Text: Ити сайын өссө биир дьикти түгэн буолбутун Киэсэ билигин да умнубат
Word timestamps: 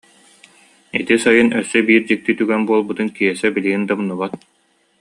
Ити 0.99 1.17
сайын 1.25 1.49
өссө 1.59 1.81
биир 1.89 2.01
дьикти 2.13 2.31
түгэн 2.39 2.61
буолбутун 2.71 3.09
Киэсэ 3.21 3.47
билигин 3.55 3.83
да 3.85 3.93
умнубат 3.99 4.33